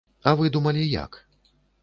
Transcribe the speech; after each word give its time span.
А 0.29 0.31
вы 0.39 0.49
думалі 0.55 0.87
як? 0.95 1.21